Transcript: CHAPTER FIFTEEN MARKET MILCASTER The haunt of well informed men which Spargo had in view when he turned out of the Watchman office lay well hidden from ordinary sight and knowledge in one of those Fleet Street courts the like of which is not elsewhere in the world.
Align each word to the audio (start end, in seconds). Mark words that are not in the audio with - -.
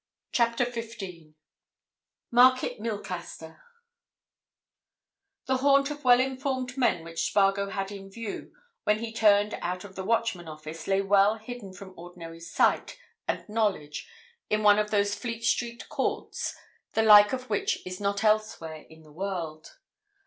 CHAPTER 0.31 0.65
FIFTEEN 0.65 1.35
MARKET 2.31 2.79
MILCASTER 2.79 3.61
The 5.45 5.57
haunt 5.57 5.91
of 5.91 6.03
well 6.03 6.19
informed 6.19 6.75
men 6.75 7.03
which 7.03 7.27
Spargo 7.27 7.69
had 7.69 7.91
in 7.91 8.09
view 8.09 8.51
when 8.83 8.97
he 8.97 9.13
turned 9.13 9.53
out 9.61 9.83
of 9.83 9.93
the 9.95 10.03
Watchman 10.03 10.47
office 10.47 10.87
lay 10.87 11.03
well 11.03 11.35
hidden 11.37 11.71
from 11.71 11.93
ordinary 11.95 12.39
sight 12.39 12.97
and 13.27 13.47
knowledge 13.47 14.09
in 14.49 14.63
one 14.63 14.79
of 14.79 14.89
those 14.89 15.13
Fleet 15.13 15.43
Street 15.43 15.87
courts 15.87 16.55
the 16.93 17.03
like 17.03 17.31
of 17.31 17.47
which 17.47 17.85
is 17.85 18.01
not 18.01 18.23
elsewhere 18.23 18.85
in 18.89 19.03
the 19.03 19.11
world. 19.13 19.77